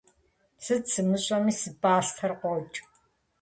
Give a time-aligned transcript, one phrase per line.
[0.63, 2.77] Сыт сымыщӏэми, си пӏастэр къокӏ!